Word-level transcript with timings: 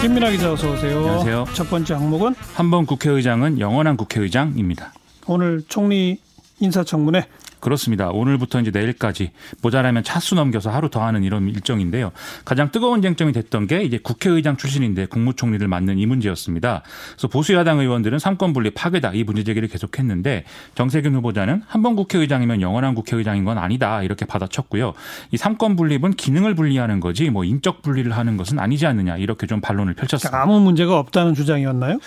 김민아 0.00 0.30
기자 0.30 0.52
어서 0.52 0.72
오세요. 0.72 0.98
안녕하세요. 0.98 1.44
첫 1.54 1.68
번째 1.70 1.94
항목은 1.94 2.34
한 2.54 2.70
번 2.70 2.86
국회의장은 2.86 3.58
영원한 3.58 3.96
국회의장입니다. 3.96 4.92
오늘 5.26 5.62
총리 5.68 6.18
인사청문회 6.60 7.26
그렇습니다. 7.60 8.10
오늘부터 8.10 8.60
이제 8.60 8.70
내일까지 8.70 9.32
모자라면 9.62 10.04
차수 10.04 10.34
넘겨서 10.34 10.70
하루 10.70 10.88
더 10.90 11.02
하는 11.04 11.24
이런 11.24 11.48
일정인데요. 11.48 12.12
가장 12.44 12.70
뜨거운 12.70 13.02
쟁점이 13.02 13.32
됐던 13.32 13.66
게 13.66 13.82
이제 13.82 13.98
국회의장 14.02 14.56
출신인데 14.56 15.06
국무총리를 15.06 15.66
맡는 15.66 15.98
이 15.98 16.06
문제였습니다. 16.06 16.82
그래서 17.12 17.28
보수 17.28 17.54
야당 17.54 17.78
의원들은 17.80 18.18
삼권 18.18 18.52
분리 18.52 18.70
파괴다 18.70 19.12
이 19.14 19.24
문제 19.24 19.44
제기를 19.44 19.68
계속했는데 19.68 20.44
정세균 20.74 21.14
후보자는 21.16 21.62
한 21.66 21.82
번 21.82 21.94
국회의장이면 21.94 22.60
영원한 22.60 22.94
국회의장인 22.96 23.44
건 23.44 23.56
아니다 23.56 24.02
이렇게 24.02 24.24
받아쳤고요. 24.26 24.94
이 25.30 25.36
삼권 25.36 25.76
분립은 25.76 26.14
기능을 26.14 26.54
분리하는 26.56 26.98
거지 27.00 27.30
뭐 27.30 27.44
인적 27.44 27.82
분리를 27.82 28.10
하는 28.10 28.36
것은 28.36 28.58
아니지 28.58 28.84
않느냐 28.86 29.16
이렇게 29.16 29.46
좀 29.46 29.60
반론을 29.60 29.94
펼쳤습니다. 29.94 30.42
아무 30.42 30.58
문제가 30.60 30.98
없다는 30.98 31.34
주장이었나요? 31.34 31.98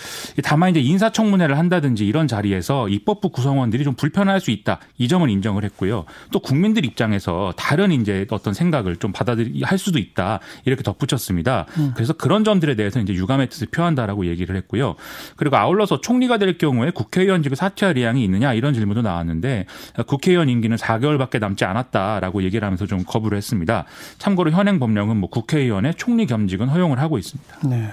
다만 0.44 0.70
이제 0.70 0.80
인사청문회를 0.80 1.56
한다든지 1.58 2.06
이런 2.06 2.28
자리에서 2.28 2.88
입법부 2.88 3.30
구성원들이 3.30 3.82
좀 3.84 3.94
불편할 3.94 4.40
수 4.40 4.50
있다 4.50 4.78
이 4.98 5.08
점은 5.08 5.30
인정을 5.42 5.64
했고요. 5.64 6.04
또 6.30 6.38
국민들 6.38 6.84
입장에서 6.84 7.52
다른 7.56 7.92
이제 7.92 8.26
어떤 8.30 8.54
생각을 8.54 8.96
좀 8.96 9.12
받아들이 9.12 9.62
할 9.62 9.76
수도 9.76 9.98
있다 9.98 10.40
이렇게 10.64 10.82
덧붙였습니다. 10.82 11.66
음. 11.76 11.92
그래서 11.94 12.12
그런 12.12 12.44
점들에 12.44 12.76
대해서 12.76 13.00
이제 13.00 13.12
유감의 13.12 13.50
뜻을 13.50 13.66
표한다라고 13.66 14.26
얘기를 14.26 14.56
했고요. 14.56 14.94
그리고 15.36 15.56
아울러서 15.56 16.00
총리가 16.00 16.38
될 16.38 16.56
경우에 16.56 16.90
국회의원직을 16.90 17.56
사퇴할 17.56 17.98
의향이 17.98 18.24
있느냐 18.24 18.54
이런 18.54 18.72
질문도 18.72 19.02
나왔는데 19.02 19.66
국회의원 20.06 20.48
임기는 20.48 20.76
4개월밖에 20.76 21.40
남지 21.40 21.64
않았다라고 21.64 22.44
얘기를 22.44 22.64
하면서 22.64 22.86
좀 22.86 23.02
거부를 23.04 23.36
했습니다. 23.36 23.84
참고로 24.18 24.52
현행 24.52 24.78
법령은 24.78 25.16
뭐 25.16 25.28
국회의원의 25.28 25.94
총리 25.96 26.26
겸직은 26.26 26.68
허용을 26.68 27.00
하고 27.00 27.18
있습니다. 27.18 27.68
네. 27.68 27.90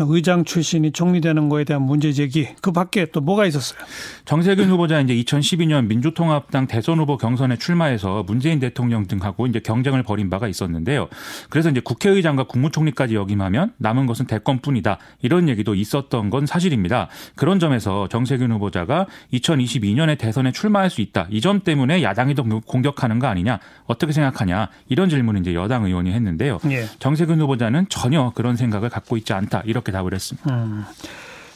의장 0.00 0.44
출신이 0.44 0.92
총리되는 0.92 1.48
거에 1.48 1.64
대한 1.64 1.82
문제 1.82 2.12
제기 2.12 2.48
그 2.60 2.72
밖에 2.72 3.06
또 3.06 3.20
뭐가 3.20 3.46
있었어요? 3.46 3.78
정세균 4.24 4.70
후보자 4.70 5.00
이제 5.00 5.14
2012년 5.14 5.86
민주통합당 5.86 6.66
대선 6.66 6.98
후보 6.98 7.16
경선에 7.18 7.56
출마해서 7.58 8.22
문재인 8.24 8.58
대통령 8.58 9.06
등하고 9.06 9.46
이제 9.46 9.60
경쟁을 9.60 10.02
벌인 10.02 10.30
바가 10.30 10.48
있었는데요. 10.48 11.08
그래서 11.50 11.70
이제 11.70 11.80
국회의장과 11.80 12.44
국무총리까지 12.44 13.14
역임하면 13.14 13.72
남은 13.78 14.06
것은 14.06 14.26
대권뿐이다 14.26 14.98
이런 15.20 15.48
얘기도 15.48 15.74
있었던 15.74 16.30
건 16.30 16.46
사실입니다. 16.46 17.08
그런 17.36 17.58
점에서 17.58 18.08
정세균 18.08 18.50
후보자가 18.52 19.06
2022년에 19.32 20.16
대선에 20.18 20.52
출마할 20.52 20.88
수 20.90 21.00
있다 21.00 21.26
이 21.30 21.42
점 21.42 21.58
때문에 21.64 22.04
야당이 22.04 22.36
더 22.36 22.44
공격하는 22.44 23.18
거 23.18 23.26
아니냐 23.26 23.58
어떻게 23.86 24.12
생각하냐 24.12 24.68
이런 24.88 25.08
질문을 25.08 25.40
이제 25.40 25.54
여당 25.54 25.84
의원이 25.84 26.12
했는데요. 26.12 26.60
예. 26.70 26.84
정세균 27.00 27.40
후보자는 27.40 27.86
전혀 27.88 28.30
그런 28.36 28.54
생각을 28.54 28.88
갖고 28.90 29.16
있지 29.16 29.32
않다 29.32 29.62
이렇게 29.64 29.81
답을 29.90 30.14
했습니다. 30.14 30.48
음. 30.54 30.84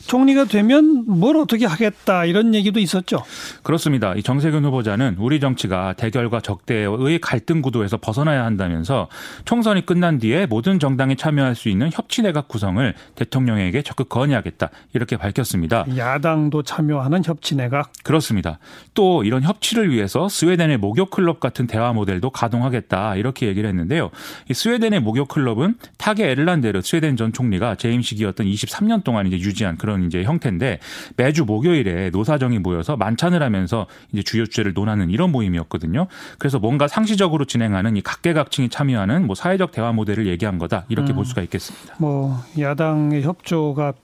총리가 0.06 0.44
되면 0.44 1.04
뭘 1.06 1.36
어떻게 1.36 1.66
하겠다 1.66 2.24
이런 2.24 2.54
얘기도 2.54 2.80
있었죠. 2.80 3.22
그렇습니다. 3.62 4.14
이 4.14 4.22
정세균 4.22 4.64
후보자는 4.64 5.16
우리 5.18 5.40
정치가 5.40 5.92
대결과 5.94 6.40
적대의 6.40 7.18
갈등 7.20 7.62
구도에서 7.62 7.96
벗어나야 7.96 8.44
한다면서 8.44 9.08
총선이 9.44 9.84
끝난 9.84 10.18
뒤에 10.18 10.46
모든 10.46 10.78
정당이 10.78 11.16
참여할 11.16 11.54
수 11.54 11.68
있는 11.68 11.90
협치 11.92 12.22
내각 12.22 12.48
구성을 12.48 12.94
대통령에게 13.16 13.82
적극 13.82 14.08
건의하겠다 14.08 14.70
이렇게 14.94 15.16
밝혔습니다. 15.16 15.84
야당도 15.96 16.62
참여하는 16.62 17.22
협치 17.24 17.56
내각. 17.56 17.92
그렇습니다. 18.04 18.58
또 18.94 19.24
이런 19.24 19.42
협치를 19.42 19.90
위해서 19.90 20.28
스웨덴의 20.28 20.78
목욕 20.78 21.10
클럽 21.10 21.40
같은 21.40 21.66
대화 21.66 21.92
모델도 21.92 22.30
가동하겠다 22.30 23.16
이렇게 23.16 23.46
얘기를 23.46 23.68
했는데요. 23.68 24.10
이 24.48 24.54
스웨덴의 24.54 25.00
목욕 25.00 25.28
클럽은 25.28 25.76
타게 25.98 26.30
에르란데르 26.30 26.80
스웨덴 26.82 27.16
전 27.16 27.32
총리가 27.32 27.74
재임식이었던 27.74 28.46
23년 28.46 29.02
동안 29.02 29.26
이제 29.26 29.38
유지한 29.38 29.76
그런 29.76 29.95
그런 29.96 30.04
이제 30.04 30.22
형태인데 30.22 30.78
매주 31.16 31.44
목요일에 31.44 32.10
노사정이 32.10 32.58
모여서 32.58 32.96
만찬을 32.96 33.42
하면서 33.42 33.86
이제 34.12 34.22
주요 34.22 34.44
주제를 34.44 34.74
논하는 34.74 35.10
이런 35.10 35.32
모임이었거든요. 35.32 36.06
그래서 36.38 36.58
뭔가 36.58 36.86
상시적으로 36.86 37.46
진행하는 37.46 37.96
이 37.96 38.02
각계각층이 38.02 38.68
참여하는 38.68 39.26
뭐 39.26 39.34
사회적 39.34 39.72
대화 39.72 39.92
모델을 39.92 40.26
얘기한 40.26 40.58
거다 40.58 40.84
이렇게 40.88 41.12
음. 41.12 41.16
볼 41.16 41.24
수가 41.24 41.42
있겠습니다. 41.42 41.96
뭐 41.98 42.38
야당의 42.58 43.22
협조가 43.22 43.94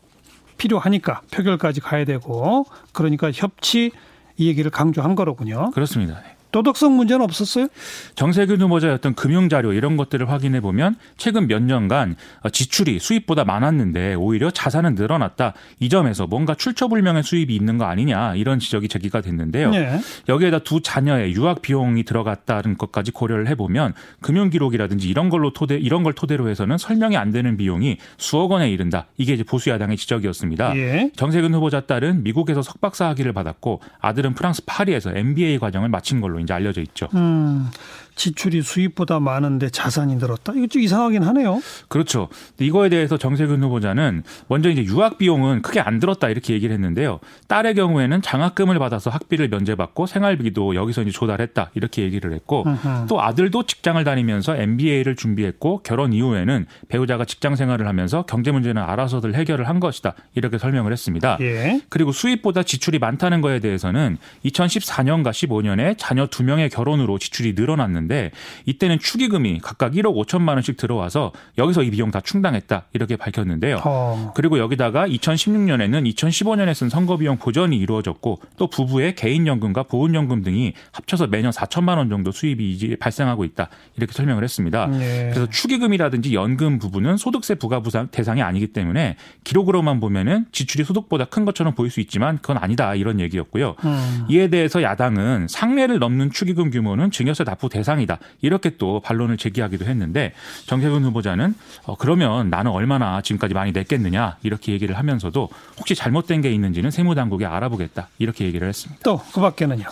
필요하니까 0.57 1.21
표결까지 1.31 1.81
가야 1.81 2.05
되고 2.05 2.65
그러니까 2.93 3.31
협치 3.33 3.91
이 4.37 4.49
얘기를 4.49 4.71
강조한 4.71 5.15
거로군요. 5.15 5.71
그렇습니다. 5.73 6.23
도덕성 6.53 6.97
문제는 6.97 7.25
없었어요? 7.25 7.67
정세균 8.15 8.61
후보자의 8.61 8.95
어떤 8.95 9.15
금융 9.15 9.49
자료 9.49 9.73
이런 9.73 9.97
것들을 9.97 10.29
확인해 10.31 10.61
보면 10.61 10.97
최근 11.17 11.49
몇 11.49 11.63
년간 11.63 12.17
지출이 12.53 12.99
수입보다 12.99 13.45
많았는데 13.45 14.15
오히려 14.15 14.51
자산은 14.51 14.95
늘어났다. 14.95 15.55
이 15.81 15.89
점에서 15.89 16.27
뭔가 16.27 16.55
출처불명의 16.55 17.23
수입이 17.23 17.57
있는 17.57 17.79
거 17.79 17.87
아니냐 17.87 18.37
이런 18.37 18.59
지적이 18.59 18.89
제기가 18.89 19.23
됐는데요. 19.23 19.71
네. 19.71 20.01
여기에다 20.29 20.61
두 20.61 20.83
자녀의 20.83 21.33
유학 21.33 21.63
비용이 21.63 22.05
들어갔다는 22.05 22.77
것까지 22.77 23.11
고려를 23.11 23.49
해보면 23.49 23.95
금융 24.21 24.51
기록이라든지 24.51 25.09
이런 25.09 25.31
걸로 25.31 25.53
토대 25.53 25.77
이런 25.77 26.03
걸 26.03 26.13
토대로 26.13 26.49
해서는 26.49 26.77
설명이 26.77 27.17
안 27.17 27.31
되는 27.31 27.57
비용이 27.57 27.97
수억 28.19 28.51
원에 28.51 28.71
이른다. 28.71 29.07
이게 29.17 29.33
이제 29.33 29.43
보수 29.43 29.71
야당의 29.71 29.97
지적이었습니다. 29.97 30.77
예. 30.77 31.11
정세균 31.17 31.55
후보자 31.55 31.81
딸은 31.81 32.23
미국에서 32.23 32.61
석박사 32.61 33.09
학위를 33.09 33.33
받았고 33.33 33.81
아들은 34.01 34.35
프랑스 34.35 34.63
파리에서 34.67 35.13
MBA 35.15 35.59
과정을 35.59 35.89
마친 35.89 36.21
걸로 36.21 36.42
이제 36.43 36.53
알려져 36.53 36.81
있죠. 36.83 37.09
음, 37.15 37.71
지출이 38.15 38.63
수입보다 38.63 39.21
많은데 39.21 39.71
자산이 39.71 40.17
늘었다. 40.17 40.53
이거 40.57 40.67
좀 40.67 40.83
이상하긴 40.83 41.23
하네요. 41.23 41.61
그렇죠. 41.89 42.29
이거에 42.59 42.89
대해서 42.89 43.17
정세균 43.17 43.63
후보자는 43.63 44.23
먼저 44.49 44.71
이제 44.71 44.85
유학 44.85 45.19
비용은 45.19 45.63
크게 45.63 45.81
안 45.81 45.99
들었다 45.99 46.29
이렇게 46.29 46.55
얘기를 46.55 46.75
했는데요. 46.75 47.21
딸의 47.49 47.75
경우에는 47.75 48.23
장학금을 48.23 48.79
받아서 48.79 49.11
학비를 49.11 49.49
면제받고 49.49 50.07
생활비도 50.07 50.75
여기서 50.75 51.03
이제 51.03 51.11
조달했다 51.11 51.71
이렇게 51.75 52.03
얘기를 52.03 52.33
했고 52.33 52.65
으흠. 52.67 53.07
또 53.09 53.23
아들도 53.23 53.65
직장을 53.65 54.03
다니면서 54.05 54.57
MBA를 54.57 55.17
준비했고 55.17 55.83
결혼 55.83 56.13
이후에는 56.13 56.67
배우자가 56.89 57.25
직장 57.25 57.57
생활을 57.57 57.87
하면서 57.89 58.23
경제 58.23 58.51
문제는 58.51 58.83
알아서들 58.83 59.35
해결을 59.35 59.69
한 59.69 59.81
것이다 59.81 60.15
이렇게 60.35 60.59
설명을 60.59 60.93
했습니다. 60.93 61.39
예. 61.41 61.81
그리고 61.89 62.13
수입보다 62.13 62.63
지출이 62.63 62.99
많다는 62.99 63.41
거에 63.41 63.61
대해서는 63.61 64.19
2014년과 64.45 65.31
15년에 65.31 65.97
자녀 65.99 66.27
두 66.27 66.45
명의 66.45 66.69
결혼으로 66.69 67.19
지출이 67.19 67.55
늘어났는 67.55 68.02
데 68.09 68.13
있는데 68.13 68.31
이때는 68.67 68.99
축의금이 68.99 69.61
각각 69.63 69.93
1억 69.93 70.15
5천만 70.15 70.51
원씩 70.51 70.77
들어와서 70.77 71.33
여기서 71.59 71.83
이 71.83 71.91
비용 71.91 72.11
다 72.11 72.21
충당했다 72.21 72.85
이렇게 72.93 73.17
밝혔는데요. 73.17 73.81
어. 73.85 74.33
그리고 74.35 74.59
여기다가 74.59 75.07
2016년에는 75.07 76.13
2015년에 76.15 76.75
쓴 76.75 76.89
선거 76.89 77.17
비용 77.17 77.39
보전이 77.39 77.77
이루어졌고 77.79 78.41
또 78.57 78.67
부부의 78.69 79.15
개인연금과 79.15 79.85
보훈연금 79.85 80.43
등이 80.43 80.75
합쳐서 80.93 81.29
매년 81.29 81.51
4천만 81.51 81.97
원 81.97 82.09
정도 82.09 82.31
수입이 82.31 82.97
발생하고 82.97 83.45
있다 83.45 83.69
이렇게 83.97 84.13
설명을 84.13 84.45
했습니다. 84.45 84.87
네. 84.87 85.31
그래서 85.33 85.49
축의금이라든지 85.49 86.35
연금 86.35 86.79
부분은 86.79 87.17
소득세 87.17 87.55
부과 87.55 87.81
부상 87.81 88.09
대상이 88.09 88.43
아니기 88.43 88.69
때문에 88.69 89.17
기록으로만 89.45 90.01
보면은 90.01 90.47
지출이 90.53 90.85
소득보다 90.85 91.27
큰 91.27 91.45
것처럼 91.45 91.75
보일 91.75 91.91
수 91.91 92.01
있지만 92.01 92.39
그건 92.39 92.59
아니다 92.59 92.95
이런 92.95 93.21
얘기였고요. 93.21 93.77
음. 93.85 94.27
이에 94.29 94.49
대해서 94.49 94.83
야당은 94.83 95.47
상례를 95.49 95.99
넘는 95.99 96.31
축의금 96.31 96.71
규모는 96.71 97.11
증여세 97.11 97.45
납부 97.45 97.69
대상 97.69 97.92
대상이다. 97.93 98.19
이렇게 98.41 98.77
또 98.77 99.01
반론을 99.01 99.37
제기하기도 99.37 99.85
했는데 99.85 100.33
정세균 100.67 101.05
후보자는 101.05 101.55
어, 101.85 101.97
그러면 101.97 102.51
나는 102.51 102.71
얼마나 102.71 103.21
지금까지 103.21 103.55
많이 103.55 103.73
냈겠느냐 103.73 104.39
이렇게 104.43 104.73
얘기를 104.73 104.97
하면서도 104.97 105.49
혹시 105.79 105.95
잘못된 105.95 106.41
게 106.41 106.53
있는지는 106.53 106.91
세무당국에 106.91 107.45
알아보겠다 107.47 108.09
이렇게 108.19 108.45
얘기를 108.45 108.69
했습니다. 108.69 109.03
또 109.05 109.21
그 109.33 109.41
밖에는요. 109.41 109.85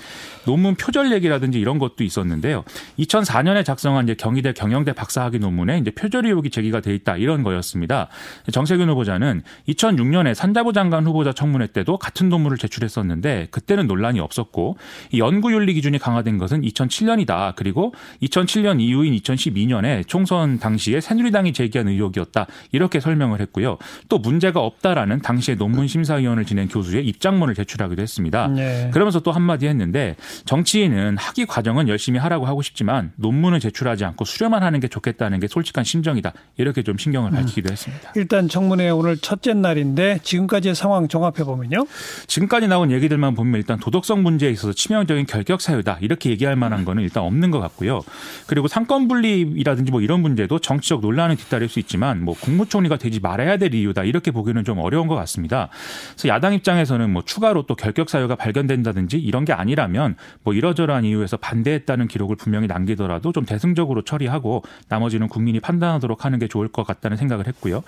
논문 0.45 0.75
표절 0.75 1.13
얘기라든지 1.13 1.61
이런 1.61 1.79
것도 1.79 2.05
있었는데요. 2.05 2.65
2004년에 2.99 3.65
작성한 3.65 4.05
이제 4.05 4.15
경희대 4.15 4.53
경영대 4.53 4.93
박사학위 4.93 5.39
논문에 5.39 5.79
이제 5.79 5.91
표절 5.91 6.27
의혹이 6.27 6.51
제기가 6.51 6.81
돼 6.81 6.95
있다 6.95 7.17
이런 7.17 7.43
거였습니다. 7.43 8.09
정세균 8.53 8.89
후보자는 8.91 9.43
2006년에 9.69 10.35
산자부 10.35 10.73
장관 10.73 11.07
후보자 11.07 11.33
청문회 11.33 11.69
때도 11.69 11.99
같은 11.99 12.29
논문을 12.29 12.59
제출했었는데 12.59 13.49
그때는 13.51 13.87
논란이 13.87 14.21
없었고 14.21 14.77
연구윤리 15.17 15.75
기준이 15.75 15.99
강화된 15.99 16.39
것은 16.39 16.63
2007년이다. 16.63 17.55
그리고 17.57 17.95
2007년 18.23 18.81
이후인 18.81 19.15
2012년에 19.15 20.07
총선 20.07 20.59
당시에 20.59 21.01
새누리당이 21.01 21.53
제기한 21.53 21.89
의혹이었다. 21.89 22.47
이렇게 22.73 23.01
설명을 23.01 23.41
했고요. 23.41 23.79
또 24.09 24.19
문제가 24.19 24.61
없다라는 24.61 25.21
당시에 25.21 25.55
논문 25.55 25.87
심사위원을 25.87 26.45
지낸 26.45 26.69
교수의 26.69 27.07
입장문을 27.07 27.55
제출하기도 27.55 28.01
했습니다. 28.01 28.49
네. 28.49 28.91
그러면서 28.93 29.21
또 29.21 29.33
한마디 29.33 29.67
했는데 29.67 30.17
정치인은 30.45 31.17
학위 31.19 31.47
과정은 31.47 31.89
열심히 31.89 32.19
하라고 32.19 32.47
하고 32.47 32.63
싶지만 32.63 33.13
논문을 33.17 33.61
제출하지 33.61 34.05
않고 34.05 34.25
수료만 34.25 34.63
하는 34.63 34.81
게 34.81 34.89
좋겠다는 34.89 35.41
게 35.41 35.49
솔직한 35.49 35.85
심정이다. 35.85 36.33
이렇게 36.57 36.83
좀 36.83 36.99
신경을 36.99 37.31
밝히기도 37.31 37.69
음. 37.69 37.73
했습니다. 37.73 38.13
일단 38.17 38.49
청문회 38.49 38.91
오늘 38.91 39.17
첫째 39.17 39.55
날인데 39.55 40.21
지금까지의 40.23 40.75
상황 40.75 41.09
종합해 41.09 41.45
보면요. 41.45 41.87
지금까지 42.27 42.69
나온 42.69 42.91
얘기들만 42.91 43.35
보면 43.35 43.55
일단 43.57 43.79
도덕성 43.79 44.23
문제에 44.23 44.51
있어서 44.51 44.73
치명적인 44.73 45.27
결격 45.27 45.61
사유다. 45.61 45.99
이렇게 46.01 46.31
얘기할 46.31 46.57
만한 46.57 46.85
거는 46.85 47.03
일단 47.03 47.23
없는 47.25 47.51
것 47.51 47.61
같고요. 47.61 48.03
그리고 48.47 48.69
상권 48.69 49.09
분립이라든지 49.09 49.91
뭐 49.91 50.01
이런 50.01 50.21
문제도 50.21 50.59
정치적 50.59 51.01
논란을 51.01 51.37
뒤따를 51.37 51.69
수 51.69 51.79
있지만 51.79 52.25
뭐 52.25 52.35
국무총리가 52.35 52.97
되지 52.97 53.21
말아야 53.21 53.57
될 53.57 53.75
이유다. 53.75 54.05
이렇게 54.05 54.31
보기는 54.31 54.65
좀 54.65 54.79
어려운 54.79 55.07
것 55.07 55.15
같습니다. 55.17 55.69
그래서 56.13 56.29
야당 56.29 56.55
입장에서는 56.55 57.11
뭐 57.11 57.23
추가로 57.25 57.63
또 57.63 57.75
결격 57.75 58.11
사유가 58.11 58.37
발견된다든지 58.37 59.19
이런 59.19 59.45
게 59.45 59.53
아니라면 59.53 60.17
뭐 60.43 60.53
이러저러한 60.55 61.05
이유에서 61.05 61.37
반대했다는 61.37 62.09
기록을 62.09 62.37
분명히 62.37 62.67
남기더라도 62.67 63.33
좀 63.33 63.45
대승적으로 63.45 64.03
처리하고 64.03 64.63
나머지는 64.89 65.29
국민이 65.29 65.61
판단하도록 65.61 66.25
하는 66.25 66.39
게 66.39 66.49
좋을 66.49 66.69
것 66.69 66.87
같다는 66.87 67.17
생각을 67.17 67.47
했고요. 67.47 67.83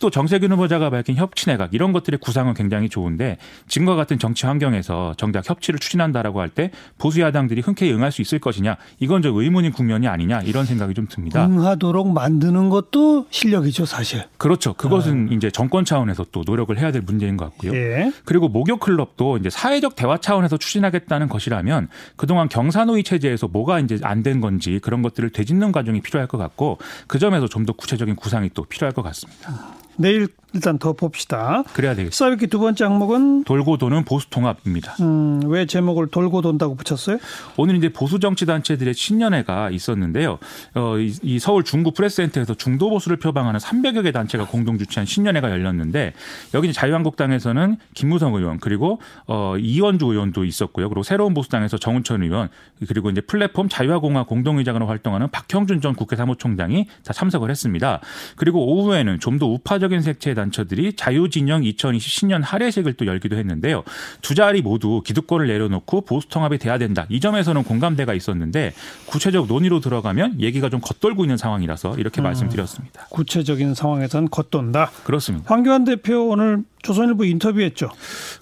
또 0.00 0.10
정세균 0.10 0.52
후보자가 0.52 0.90
밝힌 0.90 1.16
협치 1.16 1.46
내각 1.46 1.72
이런 1.72 1.92
것들의 1.92 2.18
구상은 2.20 2.54
굉장히 2.54 2.88
좋은데 2.88 3.38
지금과 3.68 3.94
같은 3.96 4.18
정치 4.18 4.46
환경에서 4.46 5.14
정작 5.16 5.48
협치를 5.48 5.78
추진한다라고 5.78 6.40
할 6.40 6.48
때 6.48 6.70
보수 6.96 7.20
야당들이 7.20 7.60
흔쾌히 7.60 7.92
응할 7.92 8.10
수 8.10 8.22
있을 8.22 8.38
것이냐 8.38 8.76
이건 8.98 9.22
좀 9.22 9.36
의문인 9.36 9.70
국면이 9.70 10.08
아니냐 10.08 10.40
이런 10.40 10.64
생각이 10.64 10.94
좀 10.94 11.06
듭니다. 11.08 11.46
응하도록 11.46 12.10
만드는 12.12 12.70
것도 12.70 13.26
실력이죠 13.30 13.84
사실. 13.84 14.24
그렇죠. 14.38 14.72
그것은 14.72 15.28
아. 15.30 15.34
이제 15.34 15.50
정권 15.50 15.84
차원에서 15.84 16.24
또 16.32 16.42
노력을 16.46 16.76
해야 16.78 16.90
될 16.90 17.02
문제인 17.02 17.36
것 17.36 17.44
같고요. 17.44 17.74
예. 17.74 18.10
그리고 18.24 18.48
목욕 18.48 18.80
클럽도 18.80 19.36
이제 19.36 19.50
사회적 19.50 19.94
대화 19.94 20.18
차원에서 20.18 20.56
추진하겠다는 20.56 21.28
것이라면 21.28 21.77
그동안 22.16 22.48
경사노위 22.48 23.04
체제에서 23.04 23.46
뭐가 23.46 23.78
이제 23.78 23.98
안 24.02 24.22
된 24.24 24.40
건지 24.40 24.80
그런 24.82 25.02
것들을 25.02 25.30
되짚는 25.30 25.70
과정이 25.70 26.00
필요할 26.00 26.26
것 26.26 26.38
같고 26.38 26.78
그 27.06 27.20
점에서 27.20 27.46
좀 27.46 27.64
더 27.64 27.72
구체적인 27.74 28.16
구상이 28.16 28.50
또 28.54 28.64
필요할 28.64 28.92
것 28.94 29.02
같습니다. 29.02 29.52
내일 29.96 30.28
일단 30.52 30.78
더 30.78 30.92
봅시다. 30.92 31.62
그래야 31.72 31.94
되겠습니다. 31.94 32.16
싸이기 32.16 32.46
두 32.48 32.58
번째 32.58 32.84
항목은 32.84 33.44
돌고 33.44 33.78
도는 33.78 34.04
보수 34.04 34.28
통합입니다. 34.30 34.96
음, 35.00 35.40
왜 35.46 35.66
제목을 35.66 36.08
돌고 36.08 36.42
돈다고 36.42 36.74
붙였어요? 36.74 37.18
오늘 37.56 37.76
이제 37.76 37.88
보수 37.88 38.18
정치 38.20 38.46
단체들의 38.46 38.94
신년회가 38.94 39.70
있었는데요. 39.70 40.38
어, 40.74 40.98
이, 40.98 41.14
이 41.22 41.38
서울 41.38 41.64
중구 41.64 41.92
프레스센터에서 41.92 42.54
중도 42.54 42.90
보수를 42.90 43.16
표방하는 43.16 43.58
300여 43.58 44.02
개 44.02 44.12
단체가 44.12 44.46
공동 44.46 44.78
주최한 44.78 45.06
신년회가 45.06 45.50
열렸는데 45.50 46.12
여기 46.54 46.72
자유한국당에서는 46.72 47.76
김무성 47.94 48.34
의원 48.34 48.58
그리고 48.58 49.00
어, 49.26 49.56
이원주 49.58 50.06
의원도 50.06 50.44
있었고요. 50.44 50.88
그리고 50.88 51.02
새로운 51.02 51.34
보수당에서 51.34 51.78
정운천 51.78 52.22
의원 52.22 52.48
그리고 52.86 53.10
이제 53.10 53.20
플랫폼 53.20 53.68
자유화공화 53.68 54.24
공동의장으로 54.24 54.86
활동하는 54.86 55.30
박형준 55.30 55.80
전 55.80 55.94
국회 55.94 56.16
사무총장이 56.16 56.86
다 57.04 57.12
참석을 57.12 57.50
했습니다. 57.50 58.00
그리고 58.36 58.66
오후에는 58.66 59.18
좀 59.20 59.38
더 59.38 59.46
우파적인 59.46 60.02
색채의 60.02 60.34
단체들이 60.38 60.94
자유진영 60.94 61.64
2020 61.64 62.10
신년 62.10 62.42
할애식을 62.42 62.94
또 62.94 63.06
열기도 63.06 63.36
했는데요. 63.36 63.84
두 64.22 64.34
자리 64.34 64.62
모두 64.62 65.02
기득권을 65.04 65.46
내려놓고 65.46 66.02
보수 66.02 66.28
통합이 66.28 66.58
돼야 66.58 66.78
된다. 66.78 67.06
이 67.08 67.20
점에서는 67.20 67.64
공감대가 67.64 68.14
있었는데 68.14 68.72
구체적 69.06 69.46
논의로 69.46 69.80
들어가면 69.80 70.40
얘기가 70.40 70.70
좀 70.70 70.80
겉돌고 70.80 71.24
있는 71.24 71.36
상황이라서 71.36 71.96
이렇게 71.98 72.20
음, 72.20 72.24
말씀드렸습니다. 72.24 73.06
구체적인 73.10 73.74
상황에선 73.74 74.30
겉돈다. 74.30 74.90
그렇습니다. 75.04 75.44
황교안 75.52 75.84
대표 75.84 76.28
오늘 76.28 76.62
조선일보 76.82 77.24
인터뷰했죠. 77.24 77.90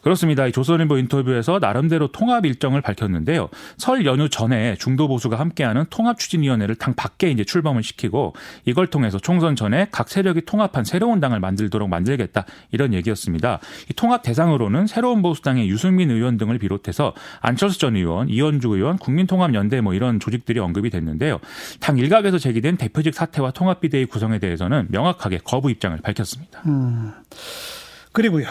그렇습니다. 0.03 0.51
조선일보 0.51 0.99
인터뷰에서 0.99 1.59
나름대로 1.59 2.09
통합 2.09 2.45
일정을 2.47 2.81
밝혔는데요. 2.81 3.49
설 3.77 4.05
연휴 4.07 4.29
전에 4.29 4.77
중도 4.77 5.09
보수가 5.09 5.39
함께하는 5.39 5.87
통합 5.91 6.19
추진위원회를 6.19 6.77
당 6.77 6.95
밖에 6.95 7.31
이제 7.31 7.45
출범을 7.45 7.83
시키고 7.83 8.35
이걸 8.65 8.87
통해서 8.89 9.19
총선 9.19 9.57
전에 9.57 9.89
각 9.91 10.09
세력이 10.09 10.43
통합한 10.43 10.85
새로운 10.85 11.21
당을 11.21 11.41
만들도록 11.41 11.89
만들겠다 11.89 12.45
이런 12.73 12.95
얘기였습니다. 12.95 13.61
이 13.91 13.95
통합 13.95 14.23
대상으로는 14.23 14.87
새로운 14.87 15.23
보수당의 15.23 15.69
유승민 15.69 16.11
의원 16.11 16.37
등을 16.37 16.59
비롯해서 16.59 17.15
안철수 17.41 17.79
전 17.79 17.97
의원, 17.97 18.29
이현주 18.29 18.69
의원, 18.69 18.99
국민통합연대 18.99 19.81
뭐 19.81 19.95
이런 19.95 20.21
조직들이 20.21 20.61
언급이 20.61 20.91
됐는데요. 20.91 21.41
당 21.81 21.99
일각에서 21.99 22.39
제기된 22.39 22.77
대표직 22.77 23.15
사퇴와 23.15 23.53
통합 23.53 23.81
비대위 23.81 24.07
구성에 24.07 24.39
대해서는 24.39 24.87
명확하게 24.91 25.39
거부 25.45 25.71
입장을 25.71 25.97
밝혔습니다. 25.99 26.63
음. 26.67 27.13
그리고요. 28.17 28.47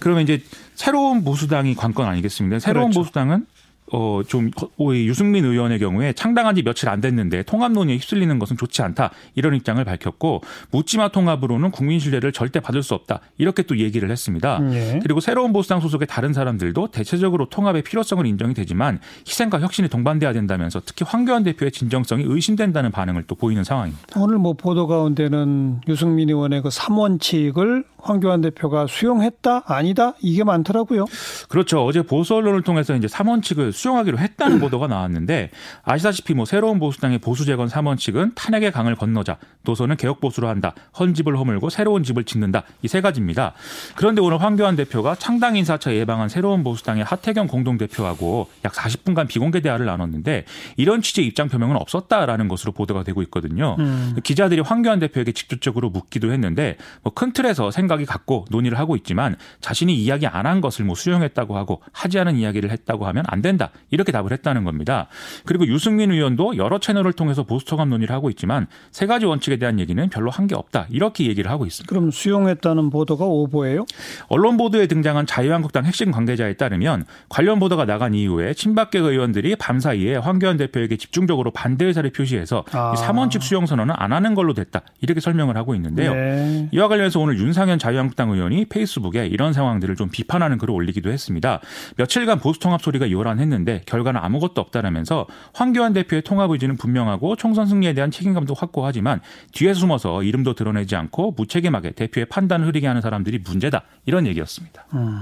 그러면 0.00 0.24
이제 0.24 0.42
새로운 0.74 1.22
보수당이 1.22 1.76
관건 1.76 2.08
아니겠습니까? 2.08 2.58
새로운 2.58 2.86
그렇죠. 2.86 3.00
보수당은 3.00 3.46
어, 3.94 4.22
좀, 4.26 4.50
유승민 4.80 5.44
의원의 5.44 5.78
경우에 5.78 6.12
창당한 6.14 6.56
지 6.56 6.62
며칠 6.62 6.88
안 6.88 7.00
됐는데 7.00 7.44
통합 7.44 7.70
논의에 7.70 7.96
휩쓸리는 7.96 8.40
것은 8.40 8.56
좋지 8.56 8.82
않다. 8.82 9.10
이런 9.36 9.54
입장을 9.54 9.82
밝혔고, 9.84 10.42
묻지마 10.72 11.08
통합으로는 11.08 11.70
국민 11.70 12.00
신뢰를 12.00 12.32
절대 12.32 12.58
받을 12.58 12.82
수 12.82 12.94
없다. 12.94 13.20
이렇게 13.38 13.62
또 13.62 13.78
얘기를 13.78 14.10
했습니다. 14.10 14.58
예. 14.72 14.98
그리고 15.00 15.20
새로운 15.20 15.52
보수당 15.52 15.78
소속의 15.78 16.08
다른 16.08 16.32
사람들도 16.32 16.88
대체적으로 16.88 17.48
통합의 17.48 17.82
필요성을 17.82 18.26
인정이 18.26 18.54
되지만 18.54 18.98
희생과 19.28 19.60
혁신이 19.60 19.88
동반돼야 19.88 20.32
된다면서 20.32 20.82
특히 20.84 21.04
황교안 21.06 21.44
대표의 21.44 21.70
진정성이 21.70 22.24
의심된다는 22.26 22.90
반응을 22.90 23.24
또 23.28 23.36
보이는 23.36 23.62
상황입니다. 23.62 24.20
오늘 24.20 24.38
뭐 24.38 24.54
보도 24.54 24.88
가운데는 24.88 25.82
유승민 25.86 26.30
의원의 26.30 26.62
그 26.62 26.68
3원칙을 26.68 27.84
황교안 28.04 28.42
대표가 28.42 28.86
수용했다? 28.86 29.62
아니다? 29.66 30.14
이게 30.20 30.44
많더라고요. 30.44 31.06
그렇죠. 31.48 31.84
어제 31.84 32.02
보수 32.02 32.34
언론을 32.34 32.62
통해서 32.62 32.94
이제 32.94 33.06
3원칙을 33.06 33.72
수용하기로 33.84 34.18
했다는 34.18 34.60
보도가 34.60 34.86
나왔는데 34.86 35.50
아시다시피 35.82 36.32
뭐 36.34 36.46
새로운 36.46 36.78
보수당의 36.78 37.18
보수 37.18 37.44
재건 37.44 37.68
3원칙은 37.68 38.32
탄핵의 38.34 38.72
강을 38.72 38.96
건너자, 38.96 39.36
노선은 39.62 39.96
개혁 39.96 40.20
보수로 40.20 40.48
한다, 40.48 40.74
헌집을 40.98 41.36
허물고 41.38 41.68
새로운 41.70 42.02
집을 42.02 42.24
짓는다 42.24 42.62
이 42.82 42.88
세 42.94 43.00
가지입니다. 43.00 43.54
그런데 43.96 44.20
오늘 44.20 44.40
황교안 44.40 44.76
대표가 44.76 45.16
창당 45.16 45.56
인사처 45.56 45.92
예방한 45.96 46.28
새로운 46.28 46.62
보수당의 46.62 47.02
하태경 47.02 47.48
공동 47.48 47.76
대표하고 47.76 48.48
약 48.64 48.72
40분간 48.72 49.26
비공개 49.26 49.60
대화를 49.60 49.84
나눴는데 49.86 50.44
이런 50.76 51.02
취지의 51.02 51.26
입장 51.26 51.48
표명은 51.48 51.76
없었다라는 51.76 52.46
것으로 52.46 52.70
보도가 52.70 53.02
되고 53.02 53.20
있거든요. 53.22 53.74
음. 53.80 54.14
기자들이 54.22 54.60
황교안 54.60 55.00
대표에게 55.00 55.32
직접적으로 55.32 55.90
묻기도 55.90 56.32
했는데 56.32 56.76
뭐 57.02 57.12
큰 57.14 57.32
틀에서 57.32 57.70
생각이 57.72 58.04
같고 58.06 58.44
논의를 58.50 58.78
하고 58.78 58.94
있지만 58.96 59.36
자신이 59.60 59.94
이야기 59.94 60.26
안 60.28 60.44
한 60.44 60.60
것을 60.60 60.84
뭐 60.84 60.94
수용했다고 60.94 61.56
하고 61.56 61.80
하지 61.92 62.18
않은 62.18 62.36
이야기를 62.36 62.70
했다고 62.70 63.06
하면 63.06 63.24
안 63.28 63.40
된다. 63.40 63.63
이렇게 63.90 64.12
답을 64.12 64.32
했다는 64.32 64.64
겁니다. 64.64 65.08
그리고 65.44 65.66
유승민 65.66 66.10
의원도 66.12 66.56
여러 66.56 66.78
채널을 66.78 67.12
통해서 67.12 67.42
보수통합 67.42 67.88
논의를 67.88 68.14
하고 68.14 68.30
있지만 68.30 68.66
세 68.92 69.06
가지 69.06 69.26
원칙에 69.26 69.56
대한 69.56 69.78
얘기는 69.80 70.08
별로 70.10 70.30
한 70.30 70.44
게 70.44 70.54
없다. 70.54 70.86
이렇게 70.90 71.24
얘기를 71.26 71.50
하고 71.50 71.64
있습니다. 71.64 71.88
그럼 71.88 72.10
수용했다는 72.10 72.90
보도가 72.90 73.24
오보예요? 73.24 73.86
언론 74.28 74.58
보도에 74.58 74.86
등장한 74.86 75.24
자유한국당 75.24 75.86
핵심 75.86 76.10
관계자에 76.10 76.54
따르면 76.54 77.04
관련 77.30 77.58
보도가 77.60 77.86
나간 77.86 78.12
이후에 78.12 78.52
친박계 78.52 78.98
의원들이 78.98 79.56
밤사이에 79.56 80.16
황교안 80.16 80.58
대표에게 80.58 80.96
집중적으로 80.98 81.50
반대 81.50 81.86
의사를 81.86 82.10
표시해서 82.10 82.62
아. 82.72 82.92
3원칙 82.94 83.40
수용 83.40 83.64
선언은 83.64 83.94
안 83.96 84.12
하는 84.12 84.34
걸로 84.34 84.52
됐다. 84.52 84.82
이렇게 85.00 85.20
설명을 85.20 85.56
하고 85.56 85.74
있는데요. 85.74 86.12
네. 86.14 86.68
이와 86.72 86.88
관련해서 86.88 87.18
오늘 87.20 87.38
윤상현 87.38 87.78
자유한국당 87.78 88.30
의원이 88.30 88.66
페이스북에 88.66 89.26
이런 89.26 89.54
상황들을 89.54 89.96
좀 89.96 90.10
비판하는 90.10 90.58
글을 90.58 90.74
올리기도 90.74 91.10
했습니다. 91.10 91.60
며칠간 91.96 92.38
보수 92.40 92.60
통합 92.60 92.82
소리가 92.82 93.10
요란했는데 93.10 93.53
했는데 93.54 93.82
결과는 93.86 94.20
아무것도 94.20 94.60
없다라면서 94.60 95.26
황교안 95.54 95.92
대표의 95.92 96.22
통합 96.22 96.50
의지는 96.50 96.76
분명하고 96.76 97.36
총선 97.36 97.66
승리에 97.66 97.94
대한 97.94 98.10
책임감도 98.10 98.54
확고하지만 98.54 99.20
뒤에 99.52 99.72
숨어서 99.74 100.22
이름도 100.22 100.54
드러내지 100.54 100.96
않고 100.96 101.34
무책임하게 101.36 101.92
대표의 101.92 102.26
판단을 102.26 102.66
흐리게 102.66 102.86
하는 102.86 103.00
사람들이 103.00 103.38
문제다 103.44 103.82
이런 104.06 104.26
얘기였습니다. 104.26 104.84
음. 104.94 105.20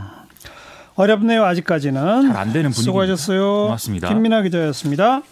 어렵네요 0.94 1.44
아직까지는. 1.44 2.28
잘 2.28 2.36
안 2.36 2.52
되는 2.52 2.70
분위기. 2.70 2.82
수고하셨어요. 2.82 3.62
고맙습니다. 3.64 4.08
김민아 4.08 4.42
기자였습니다. 4.42 5.22